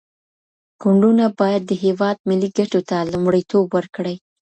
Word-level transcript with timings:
ګوندونه 0.81 1.25
بايد 1.39 1.63
د 1.67 1.71
هېواد 1.83 2.17
ملي 2.29 2.49
ګټو 2.57 2.79
ته 2.89 2.97
لومړيتوب 3.11 3.65
ورکړي. 3.73 4.15